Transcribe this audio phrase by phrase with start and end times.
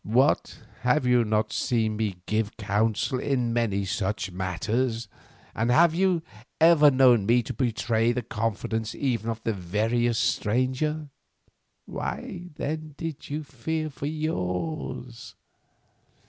[0.03, 5.07] What, have you not seen me give counsel in many such matters,
[5.53, 6.23] and have you
[6.59, 11.11] ever known me to betray the confidence even of the veriest stranger?
[11.85, 15.35] Why then did you fear for yours?"